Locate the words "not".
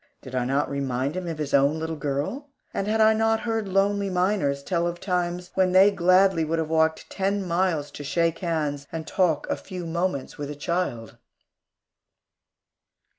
0.45-0.67, 3.13-3.41